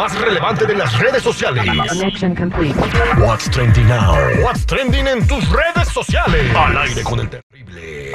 [0.00, 1.62] más relevante de las redes sociales.
[1.90, 2.74] Connection complete.
[3.18, 4.14] What's trending now?
[4.42, 6.56] What's trending en tus redes sociales?
[6.56, 8.12] Al aire con el terrible.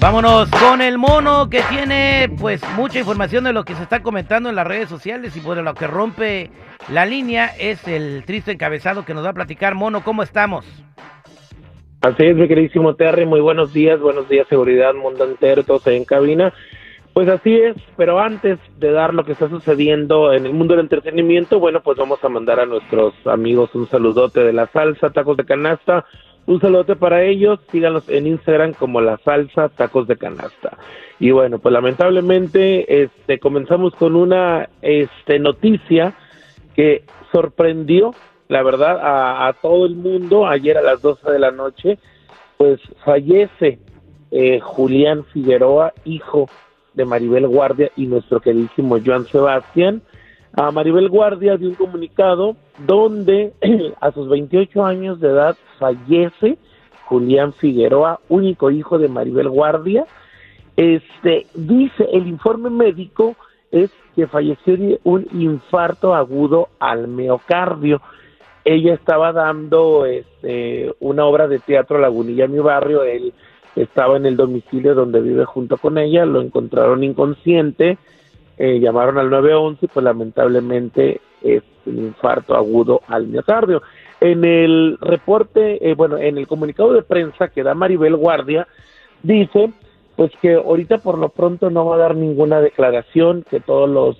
[0.00, 4.48] Vámonos con el mono que tiene pues mucha información de lo que se está comentando
[4.48, 6.50] en las redes sociales y por lo que rompe
[6.88, 9.76] la línea es el triste encabezado que nos va a platicar.
[9.76, 10.66] Mono, ¿cómo estamos?
[12.00, 15.96] Así es, mi queridísimo Terry, muy buenos días, buenos días, seguridad, mundo entero, todos ahí
[15.96, 16.52] en cabina.
[17.14, 20.82] Pues así es, pero antes de dar lo que está sucediendo en el mundo del
[20.82, 25.36] entretenimiento, bueno, pues vamos a mandar a nuestros amigos un saludote de la salsa, tacos
[25.36, 26.04] de canasta,
[26.46, 30.76] un saludote para ellos, síganos en Instagram como la salsa, tacos de canasta.
[31.20, 36.14] Y bueno, pues lamentablemente este comenzamos con una este noticia
[36.74, 38.12] que sorprendió
[38.48, 40.46] la verdad, a, a, todo el mundo.
[40.46, 41.98] Ayer a las 12 de la noche,
[42.56, 43.78] pues fallece
[44.30, 46.48] eh, Julián Figueroa, hijo
[46.94, 50.02] de Maribel Guardia y nuestro queridísimo Joan Sebastián.
[50.52, 53.52] A Maribel Guardia dio un comunicado donde
[54.00, 56.58] a sus 28 años de edad fallece
[57.06, 60.06] Julián Figueroa, único hijo de Maribel Guardia.
[60.76, 63.36] Este dice el informe médico
[63.70, 68.00] es que falleció de un infarto agudo al miocardio
[68.64, 73.34] ella estaba dando este, una obra de teatro Lagunilla, mi barrio, él
[73.76, 77.98] estaba en el domicilio donde vive junto con ella, lo encontraron inconsciente,
[78.56, 83.82] eh, llamaron al 911 y pues lamentablemente es un infarto agudo al miocardio.
[84.20, 88.66] En el reporte, eh, bueno, en el comunicado de prensa que da Maribel Guardia,
[89.22, 89.72] dice
[90.16, 94.16] pues que ahorita por lo pronto no va a dar ninguna declaración, que todos los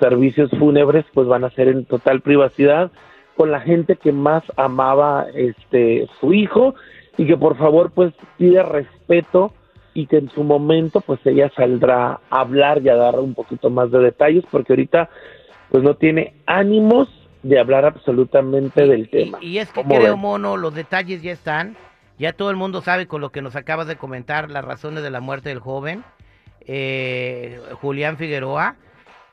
[0.00, 2.90] servicios fúnebres pues van a ser en total privacidad,
[3.36, 6.74] con la gente que más amaba este su hijo
[7.16, 8.95] y que por favor pues pide respeto
[9.94, 13.70] y que en su momento pues ella saldrá a hablar y a dar un poquito
[13.70, 15.08] más de detalles porque ahorita
[15.70, 17.08] pues no tiene ánimos
[17.42, 19.38] de hablar absolutamente del tema.
[19.40, 21.76] Y, es que creo, Mono, los detalles ya están,
[22.18, 25.10] ya todo el mundo sabe con lo que nos acabas de comentar las razones de
[25.10, 26.02] la muerte del joven,
[26.66, 28.76] eh, Julián Figueroa,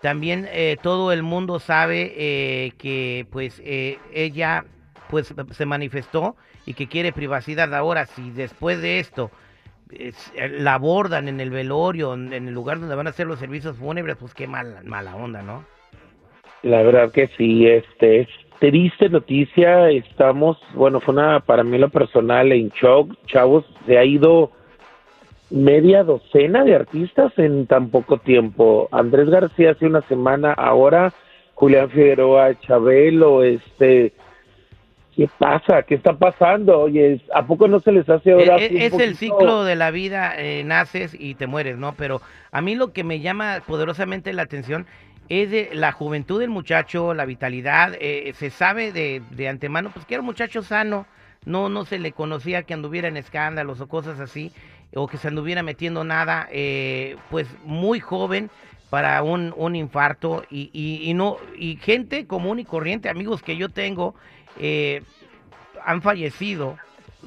[0.04, 4.66] también eh, todo el mundo sabe eh, que pues eh, ella
[5.10, 6.36] pues se manifestó
[6.66, 7.74] y que quiere privacidad.
[7.74, 9.32] Ahora, si después de esto
[10.60, 14.18] la abordan en el velorio, en el lugar donde van a hacer los servicios fúnebres,
[14.18, 15.64] pues qué mala, mala onda, ¿no?
[16.64, 18.28] La verdad que sí, este es
[18.60, 19.90] triste noticia.
[19.90, 24.52] Estamos, bueno, fue una para mí lo personal en shock, chavos, se ha ido
[25.50, 28.88] media docena de artistas en tan poco tiempo.
[28.92, 31.14] Andrés García hace una semana, ahora
[31.56, 34.14] Julián Figueroa, Chabelo, este,
[35.16, 35.84] ¿qué pasa?
[35.84, 36.82] ¿Qué está pasando?
[36.82, 38.58] Oye, ¿a poco no se les hace ahora?
[38.58, 41.94] Es, es el ciclo de la vida, eh, naces y te mueres, ¿no?
[41.94, 44.86] Pero a mí lo que me llama poderosamente la atención
[45.30, 50.06] es de la juventud del muchacho, la vitalidad, eh, se sabe de, de antemano, pues
[50.06, 51.06] que era un muchacho sano,
[51.46, 54.52] no, no se le conocía que anduviera en escándalos o cosas así,
[54.96, 58.50] o que se anduviera metiendo nada, eh, pues muy joven
[58.90, 63.58] para un, un infarto y, y, y, no y gente común y corriente, amigos que
[63.58, 64.14] yo tengo,
[64.60, 65.02] eh,
[65.86, 66.78] han fallecido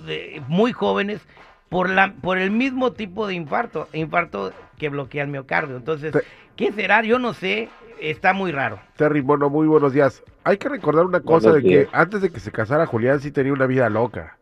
[0.07, 1.21] de, muy jóvenes
[1.69, 5.77] por la por el mismo tipo de infarto, infarto que bloquea el miocardio.
[5.77, 6.15] Entonces,
[6.55, 7.03] ¿qué será?
[7.03, 7.69] Yo no sé,
[8.01, 8.79] está muy raro.
[8.97, 10.23] Terry, bueno, muy buenos días.
[10.45, 13.53] Hay que recordar una cosa de que antes de que se casara Julián sí tenía
[13.53, 14.37] una vida loca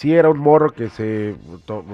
[0.00, 1.34] sí era un morro que se,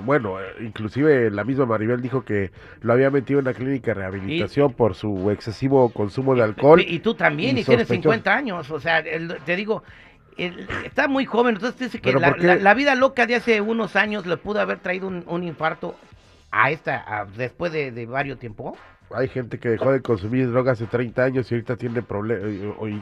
[0.04, 4.74] bueno, inclusive la misma Maribel dijo que lo había metido en la clínica de rehabilitación
[4.74, 6.80] por su excesivo consumo de alcohol.
[6.86, 9.82] Y, tú también, y, tienes 50 años, o sea, te digo,
[10.84, 14.60] está muy joven, entonces dice que la, vida loca de hace unos años le pudo
[14.60, 15.96] haber traído un, infarto
[16.52, 18.78] a esta, después de, de varios tiempos.
[19.14, 22.50] Hay gente que dejó de consumir drogas hace 30 años y ahorita tiene problemas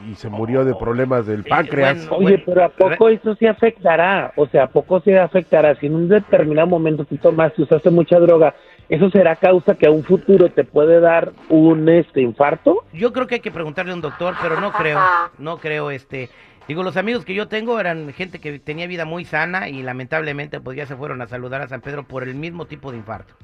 [0.07, 2.07] y, se murió de problemas del páncreas.
[2.11, 4.31] Oye, pero ¿a poco eso sí afectará?
[4.35, 5.75] O sea, ¿a poco sí afectará?
[5.79, 8.53] Si en un determinado momento tú tomas, y usaste mucha droga,
[8.87, 12.83] ¿eso será causa que a un futuro te puede dar un este infarto?
[12.93, 14.99] Yo creo que hay que preguntarle a un doctor, pero no creo,
[15.39, 16.29] no creo este...
[16.67, 20.59] Digo, los amigos que yo tengo eran gente que tenía vida muy sana y lamentablemente
[20.59, 23.35] pues ya se fueron a saludar a San Pedro por el mismo tipo de infarto.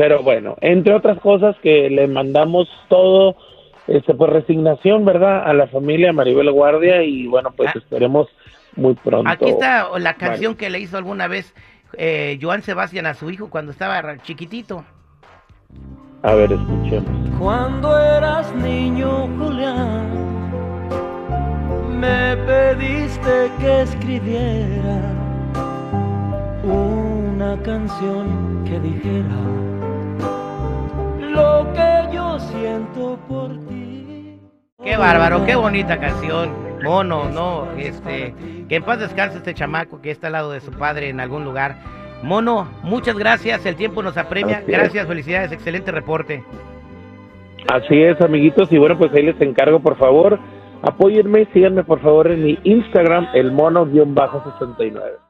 [0.00, 3.36] Pero bueno, entre otras cosas que le mandamos todo,
[3.86, 5.46] este, pues resignación, ¿verdad?
[5.46, 7.78] A la familia Maribel Guardia y bueno, pues ah.
[7.78, 8.26] esperemos
[8.76, 9.30] muy pronto.
[9.30, 11.54] Aquí está la canción que le hizo alguna vez
[11.98, 14.86] eh, Joan Sebastián a su hijo cuando estaba chiquitito.
[16.22, 17.38] A ver, escuchemos.
[17.38, 20.08] Cuando eras niño, Julián,
[22.00, 25.00] me pediste que escribiera
[27.50, 29.28] una canción que dijera
[31.20, 34.38] lo que yo siento por ti.
[34.82, 36.52] Qué bárbaro, qué bonita canción.
[36.82, 38.34] Mono, no, este,
[38.68, 41.44] que en paz descanse este chamaco que está al lado de su padre en algún
[41.44, 41.76] lugar.
[42.22, 44.62] Mono, muchas gracias, el tiempo nos apremia.
[44.66, 46.44] Gracias, felicidades, excelente reporte.
[47.68, 50.38] Así es, amiguitos, y bueno, pues ahí les encargo, por favor,
[50.82, 55.20] apóyenme, síganme por favor en mi Instagram, el mono-69.